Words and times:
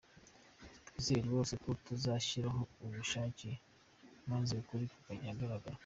Twizere 0.87 1.21
rwose 1.27 1.53
ko 1.63 1.69
bazashyiraho 1.87 2.61
ubushake 2.85 3.49
maze 4.31 4.51
ukuri 4.61 4.85
kukajya 4.93 5.27
ahagaragara 5.29 5.77